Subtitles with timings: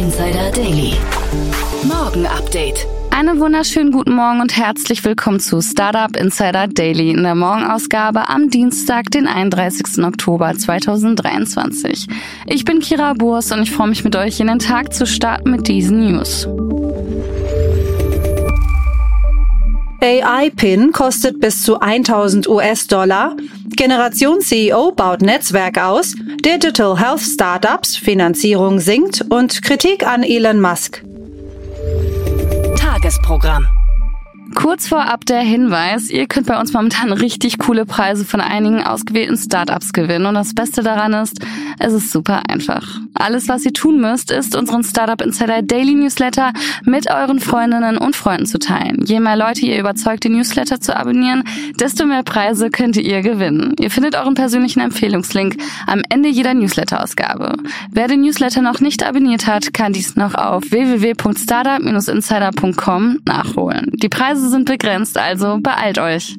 [0.00, 0.94] Insider Daily.
[1.82, 2.86] Morgen Update.
[3.10, 8.48] Einen wunderschönen guten Morgen und herzlich willkommen zu Startup Insider Daily in der Morgenausgabe am
[8.48, 10.02] Dienstag, den 31.
[10.02, 12.06] Oktober 2023.
[12.46, 15.50] Ich bin Kira Burs und ich freue mich mit euch in den Tag zu starten
[15.50, 16.48] mit diesen News.
[20.02, 23.36] AI-Pin kostet bis zu 1000 US-Dollar.
[23.76, 26.14] Generation CEO baut Netzwerk aus.
[26.44, 31.02] Digital Health Startups, Finanzierung sinkt und Kritik an Elon Musk.
[32.76, 33.66] Tagesprogramm.
[34.54, 39.36] Kurz vorab der Hinweis, ihr könnt bei uns momentan richtig coole Preise von einigen ausgewählten
[39.36, 41.38] Startups gewinnen und das Beste daran ist,
[41.78, 42.98] es ist super einfach.
[43.14, 46.52] Alles, was ihr tun müsst, ist unseren Startup Insider Daily Newsletter
[46.84, 49.04] mit euren Freundinnen und Freunden zu teilen.
[49.04, 51.44] Je mehr Leute ihr überzeugt, den Newsletter zu abonnieren,
[51.78, 53.76] desto mehr Preise könnt ihr gewinnen.
[53.78, 57.54] Ihr findet euren persönlichen Empfehlungslink am Ende jeder Newsletter-Ausgabe.
[57.92, 63.92] Wer den Newsletter noch nicht abonniert hat, kann dies noch auf www.startup-insider.com nachholen.
[63.94, 66.36] Die Preise sind begrenzt, also beeilt euch.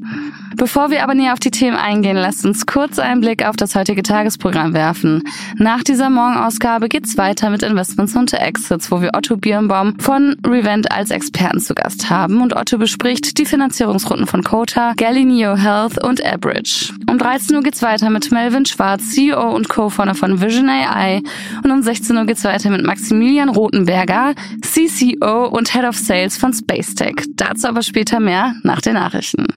[0.55, 3.75] Bevor wir aber näher auf die Themen eingehen, lasst uns kurz einen Blick auf das
[3.75, 5.23] heutige Tagesprogramm werfen.
[5.57, 10.91] Nach dieser Morgenausgabe geht's weiter mit Investments und Exits, wo wir Otto Birnbaum von Revent
[10.91, 16.23] als Experten zu Gast haben und Otto bespricht die Finanzierungsrunden von Kota, Galileo Health und
[16.25, 16.93] Abridge.
[17.09, 21.21] Um 13 Uhr geht's weiter mit Melvin Schwarz, CEO und Co-Founder von Vision AI
[21.63, 26.53] und um 16 Uhr geht's weiter mit Maximilian Rothenberger, CCO und Head of Sales von
[26.53, 27.15] Spacetech.
[27.35, 29.47] Dazu aber später mehr nach den Nachrichten.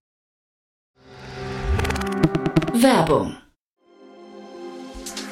[2.85, 3.44] Werbung.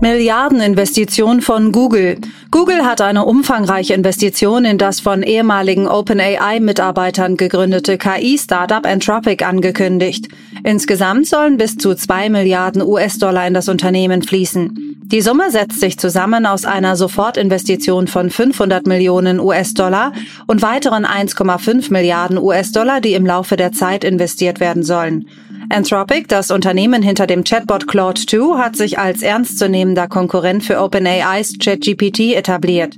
[0.00, 2.18] Milliardeninvestition von Google.
[2.52, 10.28] Google hat eine umfangreiche Investition in das von ehemaligen OpenAI-Mitarbeitern gegründete KI-Startup Anthropic angekündigt.
[10.62, 14.98] Insgesamt sollen bis zu zwei Milliarden US-Dollar in das Unternehmen fließen.
[15.10, 20.12] Die Summe setzt sich zusammen aus einer Sofortinvestition von 500 Millionen US-Dollar
[20.46, 25.26] und weiteren 1,5 Milliarden US-Dollar, die im Laufe der Zeit investiert werden sollen.
[25.70, 31.58] Anthropic, das Unternehmen hinter dem Chatbot Claude 2, hat sich als ernstzunehmender Konkurrent für OpenAIs
[31.58, 32.96] ChatGPT etabliert.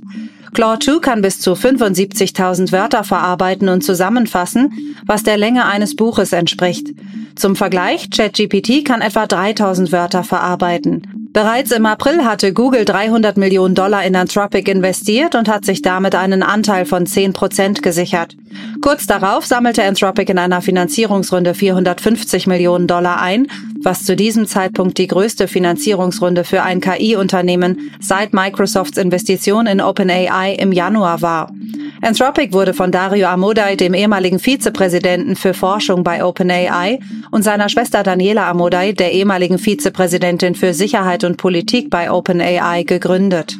[0.53, 6.33] Claude 2 kann bis zu 75.000 Wörter verarbeiten und zusammenfassen, was der Länge eines Buches
[6.33, 6.93] entspricht.
[7.35, 11.20] Zum Vergleich, ChatGPT kann etwa 3000 Wörter verarbeiten.
[11.33, 16.13] Bereits im April hatte Google 300 Millionen Dollar in Anthropic investiert und hat sich damit
[16.13, 18.35] einen Anteil von 10 Prozent gesichert.
[18.81, 23.47] Kurz darauf sammelte Anthropic in einer Finanzierungsrunde 450 Millionen Dollar ein,
[23.81, 30.55] was zu diesem Zeitpunkt die größte Finanzierungsrunde für ein KI-Unternehmen seit Microsofts Investition in OpenAI
[30.59, 31.53] im Januar war.
[32.01, 36.99] Anthropic wurde von Dario Amodei, dem ehemaligen Vizepräsidenten für Forschung bei OpenAI,
[37.29, 43.57] und seiner Schwester Daniela Amodei, der ehemaligen Vizepräsidentin für Sicherheit und Politik bei OpenAI, gegründet.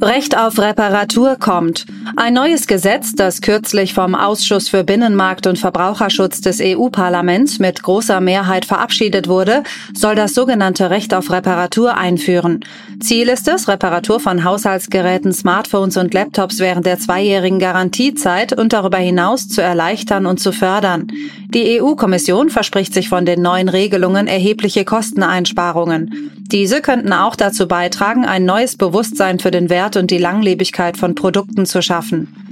[0.00, 1.86] Recht auf Reparatur kommt.
[2.16, 8.20] Ein neues Gesetz, das kürzlich vom Ausschuss für Binnenmarkt und Verbraucherschutz des EU-Parlaments mit großer
[8.20, 9.62] Mehrheit verabschiedet wurde,
[9.94, 12.60] soll das sogenannte Recht auf Reparatur einführen.
[13.00, 18.98] Ziel ist es, Reparatur von Haushaltsgeräten, Smartphones und Laptops während der zweijährigen Garantiezeit und darüber
[18.98, 21.08] hinaus zu erleichtern und zu fördern.
[21.54, 26.30] Die EU-Kommission verspricht sich von den neuen Regelungen erhebliche Kosteneinsparungen.
[26.46, 31.14] Diese könnten auch dazu beitragen, ein neues Bewusstsein für den Wert und die Langlebigkeit von
[31.14, 32.44] Produkten zu schaffen.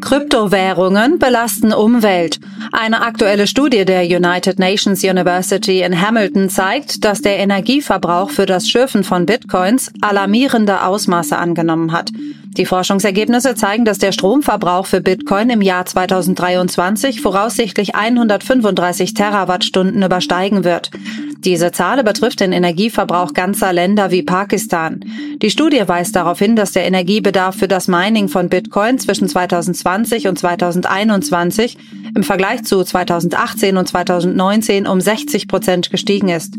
[0.00, 2.38] Kryptowährungen belasten Umwelt.
[2.72, 8.68] Eine aktuelle Studie der United Nations University in Hamilton zeigt, dass der Energieverbrauch für das
[8.68, 12.10] Schürfen von Bitcoins alarmierende Ausmaße angenommen hat.
[12.56, 20.62] Die Forschungsergebnisse zeigen, dass der Stromverbrauch für Bitcoin im Jahr 2023 voraussichtlich 135 Terawattstunden übersteigen
[20.62, 20.90] wird.
[21.38, 25.04] Diese Zahl betrifft den Energieverbrauch ganzer Länder wie Pakistan.
[25.42, 30.28] Die Studie weist darauf hin, dass der Energiebedarf für das Mining von Bitcoin zwischen 2020
[30.28, 31.76] und 2021
[32.14, 36.54] im Vergleich zu 2018 und 2019 um 60 Prozent gestiegen ist.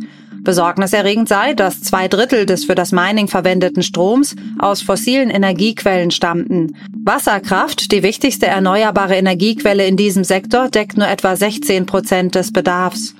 [0.45, 6.77] Besorgniserregend sei, dass zwei Drittel des für das Mining verwendeten Stroms aus fossilen Energiequellen stammten.
[7.03, 13.13] Wasserkraft, die wichtigste erneuerbare Energiequelle in diesem Sektor, deckt nur etwa 16 Prozent des Bedarfs.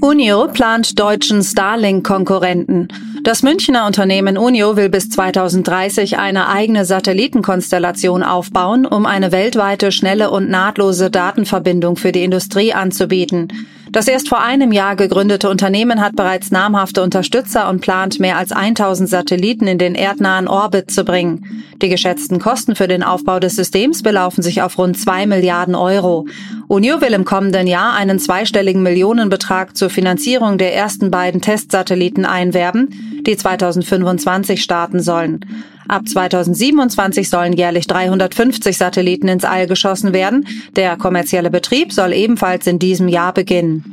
[0.00, 2.86] Unio plant deutschen Starlink-Konkurrenten.
[3.24, 10.30] Das Münchner Unternehmen Unio will bis 2030 eine eigene Satellitenkonstellation aufbauen, um eine weltweite, schnelle
[10.30, 13.48] und nahtlose Datenverbindung für die Industrie anzubieten.
[13.90, 18.52] Das erst vor einem Jahr gegründete Unternehmen hat bereits namhafte Unterstützer und plant, mehr als
[18.52, 21.64] 1000 Satelliten in den erdnahen Orbit zu bringen.
[21.80, 26.26] Die geschätzten Kosten für den Aufbau des Systems belaufen sich auf rund 2 Milliarden Euro.
[26.66, 33.22] Unio will im kommenden Jahr einen zweistelligen Millionenbetrag zur Finanzierung der ersten beiden Testsatelliten einwerben,
[33.26, 35.40] die 2025 starten sollen.
[35.88, 40.46] Ab 2027 sollen jährlich 350 Satelliten ins All geschossen werden.
[40.76, 43.84] Der kommerzielle Betrieb soll ebenfalls in diesem Jahr beginnen.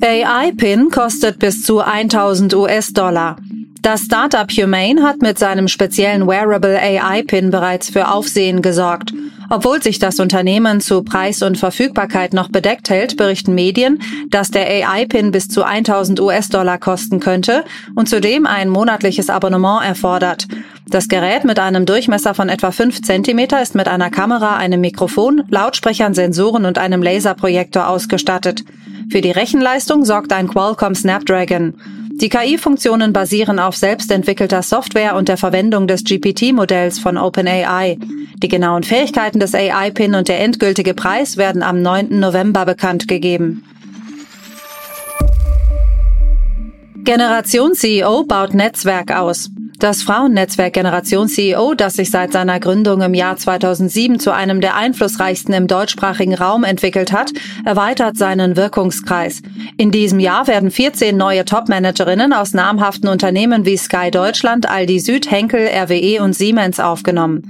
[0.00, 3.36] AI-Pin kostet bis zu 1000 US-Dollar.
[3.84, 9.12] Das Startup Humane hat mit seinem speziellen Wearable AI-Pin bereits für Aufsehen gesorgt.
[9.50, 14.00] Obwohl sich das Unternehmen zu Preis und Verfügbarkeit noch bedeckt hält, berichten Medien,
[14.30, 17.62] dass der AI-Pin bis zu 1000 US-Dollar kosten könnte
[17.94, 20.48] und zudem ein monatliches Abonnement erfordert.
[20.88, 25.42] Das Gerät mit einem Durchmesser von etwa 5 cm ist mit einer Kamera, einem Mikrofon,
[25.50, 28.64] Lautsprechern, Sensoren und einem Laserprojektor ausgestattet.
[29.10, 31.74] Für die Rechenleistung sorgt ein Qualcomm Snapdragon.
[32.20, 37.98] Die KI-Funktionen basieren auf selbstentwickelter Software und der Verwendung des GPT-Modells von OpenAI.
[38.36, 42.20] Die genauen Fähigkeiten des AI-Pin und der endgültige Preis werden am 9.
[42.20, 43.64] November bekannt gegeben.
[47.02, 49.50] Generation CEO baut Netzwerk aus.
[49.84, 54.76] Das Frauennetzwerk Generation CEO, das sich seit seiner Gründung im Jahr 2007 zu einem der
[54.76, 57.32] einflussreichsten im deutschsprachigen Raum entwickelt hat,
[57.66, 59.42] erweitert seinen Wirkungskreis.
[59.76, 65.30] In diesem Jahr werden 14 neue Topmanagerinnen aus namhaften Unternehmen wie Sky Deutschland, Aldi Süd,
[65.30, 67.42] Henkel, RWE und Siemens aufgenommen.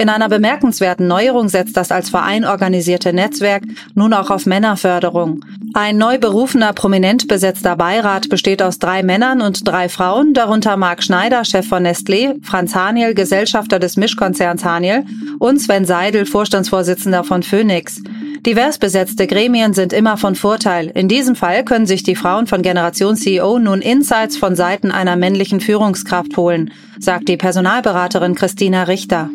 [0.00, 3.64] In einer bemerkenswerten Neuerung setzt das als Verein organisierte Netzwerk
[3.94, 5.44] nun auch auf Männerförderung.
[5.74, 11.02] Ein neu berufener, prominent besetzter Beirat besteht aus drei Männern und drei Frauen, darunter Marc
[11.02, 15.04] Schneider, Chef von Nestlé, Franz Haniel, Gesellschafter des Mischkonzerns Haniel
[15.38, 18.00] und Sven Seidel, Vorstandsvorsitzender von Phoenix.
[18.46, 20.86] Divers besetzte Gremien sind immer von Vorteil.
[20.94, 25.16] In diesem Fall können sich die Frauen von Generation CEO nun Insights von Seiten einer
[25.16, 29.28] männlichen Führungskraft holen, sagt die Personalberaterin Christina Richter.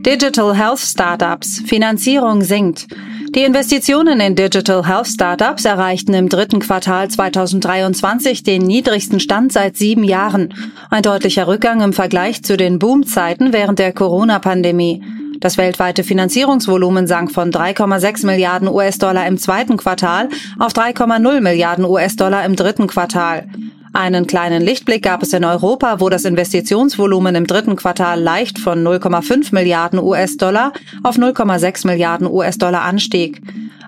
[0.00, 1.60] Digital Health Startups.
[1.66, 2.86] Finanzierung sinkt.
[3.34, 9.76] Die Investitionen in Digital Health Startups erreichten im dritten Quartal 2023 den niedrigsten Stand seit
[9.76, 10.54] sieben Jahren.
[10.88, 15.02] Ein deutlicher Rückgang im Vergleich zu den Boomzeiten während der Corona-Pandemie.
[15.40, 20.28] Das weltweite Finanzierungsvolumen sank von 3,6 Milliarden US-Dollar im zweiten Quartal
[20.58, 23.48] auf 3,0 Milliarden US-Dollar im dritten Quartal.
[23.92, 28.86] Einen kleinen Lichtblick gab es in Europa, wo das Investitionsvolumen im dritten Quartal leicht von
[28.86, 33.40] 0,5 Milliarden US-Dollar auf 0,6 Milliarden US-Dollar anstieg.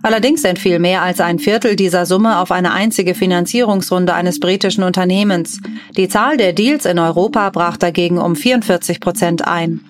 [0.03, 5.61] Allerdings entfiel mehr als ein Viertel dieser Summe auf eine einzige Finanzierungsrunde eines britischen Unternehmens.
[5.97, 9.81] Die Zahl der Deals in Europa brach dagegen um 44 Prozent ein.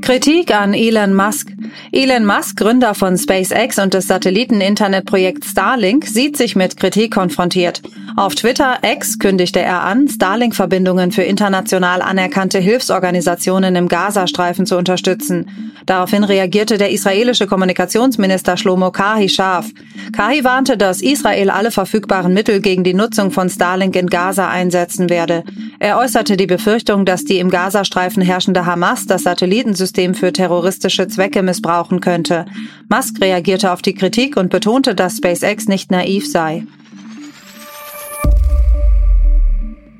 [0.00, 1.52] Kritik an Elon Musk.
[1.92, 7.82] Elon Musk, Gründer von SpaceX und des Satelliten-Internetprojekts Starlink, sieht sich mit Kritik konfrontiert.
[8.16, 15.72] Auf Twitter X kündigte er an, Starlink-Verbindungen für international anerkannte Hilfsorganisationen im Gazastreifen zu unterstützen.
[15.86, 19.66] Daraufhin reagierte der israelische Kommunikationsminister Shlomo Kahi scharf.
[20.12, 25.08] Kahi warnte, dass Israel alle verfügbaren Mittel gegen die Nutzung von Starlink in Gaza einsetzen
[25.08, 25.44] werde.
[25.78, 31.42] Er äußerte die Befürchtung, dass die im Gazastreifen herrschende Hamas das Satellitensystem für terroristische Zwecke
[31.42, 32.44] missbrauchen könnte.
[32.88, 36.64] Musk reagierte auf die Kritik und betonte, dass SpaceX nicht naiv sei.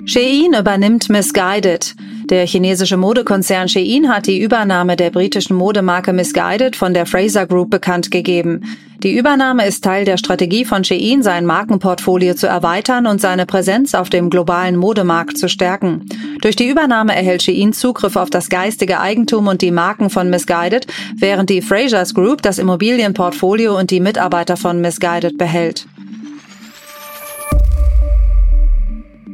[0.05, 1.95] Shein übernimmt Misguided.
[2.25, 7.69] Der chinesische Modekonzern Shein hat die Übernahme der britischen Modemarke Misguided von der Fraser Group
[7.69, 8.61] bekannt gegeben.
[9.03, 13.93] Die Übernahme ist Teil der Strategie von Shein, sein Markenportfolio zu erweitern und seine Präsenz
[13.93, 16.05] auf dem globalen Modemarkt zu stärken.
[16.41, 20.87] Durch die Übernahme erhält Shein Zugriff auf das geistige Eigentum und die Marken von Misguided,
[21.15, 25.85] während die Frasers Group das Immobilienportfolio und die Mitarbeiter von Misguided behält.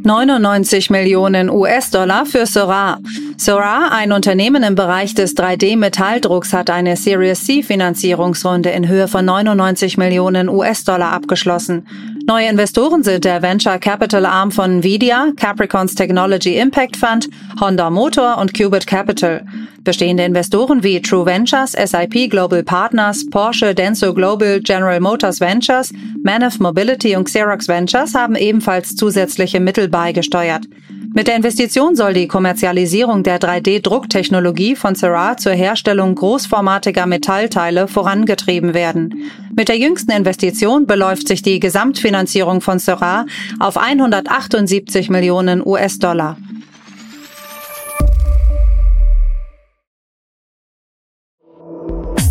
[0.03, 2.99] 99 Millionen US-Dollar für Sora.
[3.37, 9.25] Sora, ein Unternehmen im Bereich des 3D-Metalldrucks, hat eine Series C Finanzierungsrunde in Höhe von
[9.25, 11.87] 99 Millionen US-Dollar abgeschlossen.
[12.29, 17.29] Neue Investoren sind der Venture Capital Arm von Nvidia, Capricorns Technology Impact Fund,
[17.61, 19.45] Honda Motor und Qubit Capital.
[19.85, 26.59] Bestehende Investoren wie True Ventures, SIP Global Partners, Porsche, Denso Global, General Motors Ventures, Manif
[26.59, 30.65] Mobility und Xerox Ventures haben ebenfalls zusätzliche Mittel beigesteuert.
[31.17, 38.75] Mit der Investition soll die Kommerzialisierung der 3D-Drucktechnologie von Syrah zur Herstellung großformatiger Metallteile vorangetrieben
[38.75, 39.31] werden.
[39.55, 43.25] Mit der jüngsten Investition beläuft sich die Gesamtfinanzierung von Syrah
[43.59, 46.37] auf 178 Millionen US-Dollar.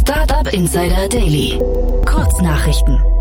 [0.00, 1.58] Startup Insider Daily.
[2.04, 3.15] Kurznachrichten.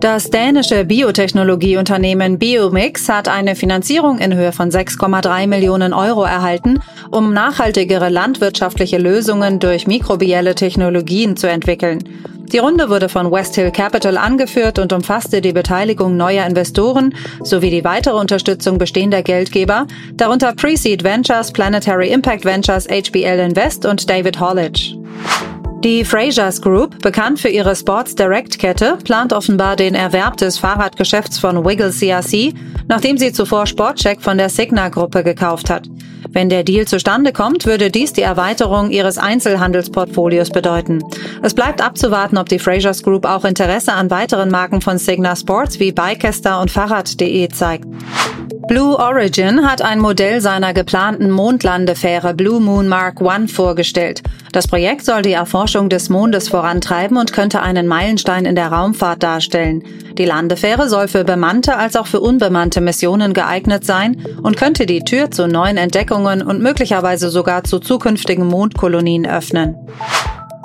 [0.00, 7.32] Das dänische Biotechnologieunternehmen Biomix hat eine Finanzierung in Höhe von 6,3 Millionen Euro erhalten, um
[7.32, 12.04] nachhaltigere landwirtschaftliche Lösungen durch mikrobielle Technologien zu entwickeln.
[12.52, 17.70] Die Runde wurde von West Hill Capital angeführt und umfasste die Beteiligung neuer Investoren sowie
[17.70, 24.38] die weitere Unterstützung bestehender Geldgeber, darunter Pre-Seed Ventures, Planetary Impact Ventures, HBL Invest und David
[24.38, 24.96] Hollidge.
[25.84, 31.38] Die Frasers Group, bekannt für ihre Sports Direct Kette, plant offenbar den Erwerb des Fahrradgeschäfts
[31.38, 32.54] von Wiggle CRC,
[32.88, 35.88] nachdem sie zuvor Sportcheck von der Signa Gruppe gekauft hat.
[36.36, 41.02] Wenn der Deal zustande kommt, würde dies die Erweiterung ihres Einzelhandelsportfolios bedeuten.
[41.42, 45.80] Es bleibt abzuwarten, ob die Frasers Group auch Interesse an weiteren Marken von Signa Sports
[45.80, 47.86] wie Bikester und Fahrrad.de zeigt.
[48.68, 54.22] Blue Origin hat ein Modell seiner geplanten Mondlandefähre Blue Moon Mark I vorgestellt.
[54.52, 59.22] Das Projekt soll die Erforschung des Mondes vorantreiben und könnte einen Meilenstein in der Raumfahrt
[59.22, 59.84] darstellen.
[60.18, 65.04] Die Landefähre soll für bemannte als auch für unbemannte Missionen geeignet sein und könnte die
[65.04, 69.76] Tür zu neuen Entdeckungen und möglicherweise sogar zu zukünftigen Mondkolonien öffnen.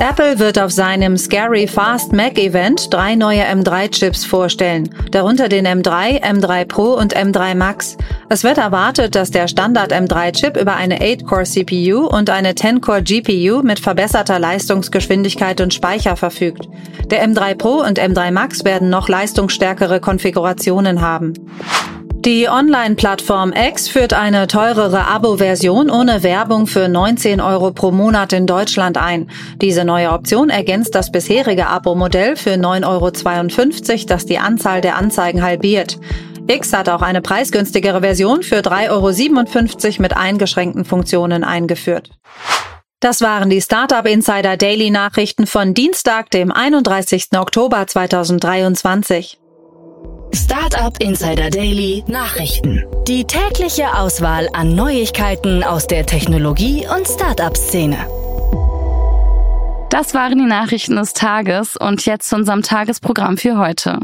[0.02, 6.24] Apple wird auf seinem Scary Fast Mac Event drei neue M3-Chips vorstellen, darunter den M3,
[6.24, 7.98] M3 Pro und M3 Max.
[8.28, 13.62] Es wird erwartet, dass der Standard M3-Chip über eine 8-Core CPU und eine 10-Core GPU
[13.62, 16.68] mit verbesserter Leistungsgeschwindigkeit und Speicher verfügt.
[17.12, 21.34] Der M3 Pro und M3 Max werden noch leistungsstärkere Konfigurationen haben.
[22.26, 28.46] Die Online-Plattform X führt eine teurere Abo-Version ohne Werbung für 19 Euro pro Monat in
[28.46, 29.32] Deutschland ein.
[29.60, 35.42] Diese neue Option ergänzt das bisherige Abo-Modell für 9,52 Euro, das die Anzahl der Anzeigen
[35.42, 35.98] halbiert.
[36.46, 42.12] X hat auch eine preisgünstigere Version für 3,57 Euro mit eingeschränkten Funktionen eingeführt.
[43.00, 47.30] Das waren die Startup Insider Daily Nachrichten von Dienstag, dem 31.
[47.36, 49.41] Oktober 2023.
[50.34, 52.84] Startup Insider Daily Nachrichten.
[53.08, 57.98] Die tägliche Auswahl an Neuigkeiten aus der Technologie- und Startup-Szene.
[59.90, 64.00] Das waren die Nachrichten des Tages und jetzt zu unserem Tagesprogramm für heute.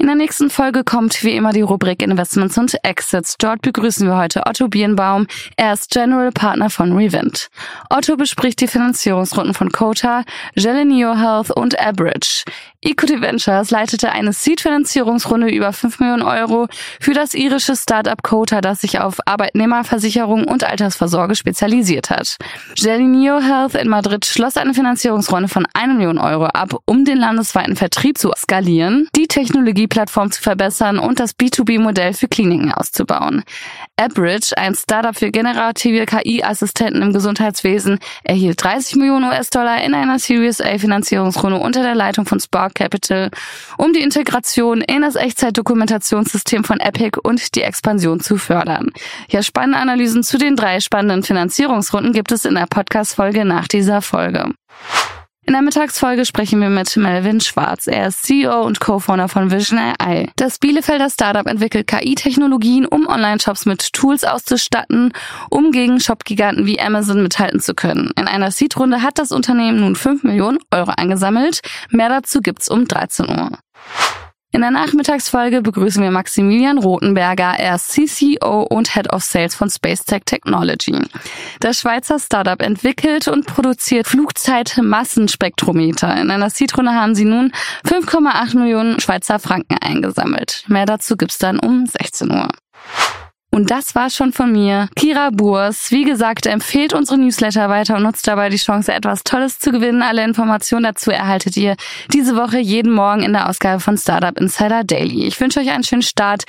[0.00, 3.36] In der nächsten Folge kommt wie immer die Rubrik Investments und Exits.
[3.38, 5.26] Dort begrüßen wir heute Otto Birnbaum.
[5.56, 7.50] Er ist General Partner von Revent.
[7.90, 12.44] Otto bespricht die Finanzierungsrunden von Kota, Gelenio Health und Abridge.
[12.82, 16.66] Equity Ventures leitete eine Seed-Finanzierungsrunde über 5 Millionen Euro
[16.98, 22.38] für das irische Startup Kota, das sich auf Arbeitnehmerversicherung und Altersvorsorge spezialisiert hat.
[22.76, 27.76] Gelinio Health in Madrid schloss eine Finanzierungsrunde von 1 Million Euro ab, um den landesweiten
[27.76, 33.44] Vertrieb zu skalieren, die Technologieplattform zu verbessern und das B2B-Modell für Kliniken auszubauen.
[33.96, 40.62] Abridge, ein Startup für generative KI-Assistenten im Gesundheitswesen, erhielt 30 Millionen US-Dollar in einer Series
[40.62, 43.30] A Finanzierungsrunde unter der Leitung von Spark Capital,
[43.76, 48.90] um die Integration in das Echtzeitdokumentationssystem von Epic und die Expansion zu fördern.
[49.28, 54.02] Ja, spannende Analysen zu den drei spannenden Finanzierungsrunden gibt es in der Podcast-Folge nach dieser
[54.02, 54.52] Folge.
[55.50, 57.88] In der Mittagsfolge sprechen wir mit Melvin Schwarz.
[57.88, 60.30] Er ist CEO und Co-Founder von Vision AI.
[60.36, 65.12] Das Bielefelder Startup entwickelt KI-Technologien, um Online-Shops mit Tools auszustatten,
[65.50, 68.12] um gegen Shop-Giganten wie Amazon mithalten zu können.
[68.16, 71.62] In einer Seed-Runde hat das Unternehmen nun 5 Millionen Euro eingesammelt.
[71.88, 73.58] Mehr dazu gibt's um 13 Uhr.
[74.52, 77.54] In der Nachmittagsfolge begrüßen wir Maximilian Rothenberger.
[77.58, 80.98] Er ist CCO und Head of Sales von SpaceTech Technology.
[81.60, 86.20] Das Schweizer Startup entwickelt und produziert Flugzeitmassenspektrometer.
[86.20, 87.52] In einer Zitrone haben sie nun
[87.86, 90.64] 5,8 Millionen Schweizer Franken eingesammelt.
[90.66, 92.48] Mehr dazu gibt's dann um 16 Uhr.
[93.50, 94.88] Und das war schon von mir.
[94.94, 95.90] Kira Burs.
[95.90, 100.02] Wie gesagt, empfehlt unsere Newsletter weiter und nutzt dabei die Chance, etwas Tolles zu gewinnen.
[100.02, 101.74] Alle Informationen dazu erhaltet ihr
[102.12, 105.26] diese Woche jeden Morgen in der Ausgabe von Startup Insider Daily.
[105.26, 106.44] Ich wünsche euch einen schönen Start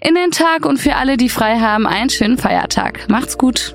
[0.00, 3.08] in den Tag und für alle, die frei haben, einen schönen Feiertag.
[3.08, 3.74] Macht's gut.